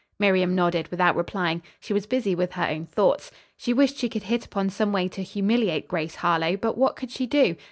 Miriam 0.17 0.55
nodded 0.55 0.87
without 0.87 1.15
replying. 1.15 1.61
She 1.79 1.93
was 1.93 2.07
busy 2.07 2.33
with 2.33 2.53
her 2.53 2.65
own 2.67 2.87
thoughts. 2.87 3.29
She 3.55 3.71
wished 3.71 3.97
she 3.97 4.09
could 4.09 4.23
hit 4.23 4.43
upon 4.43 4.71
some 4.71 4.91
way 4.91 5.07
to 5.09 5.21
humiliate 5.21 5.87
Grace 5.87 6.15
Harlowe. 6.15 6.57
But 6.57 6.75
what 6.75 6.95
could 6.95 7.11
she 7.11 7.27
do? 7.27 7.55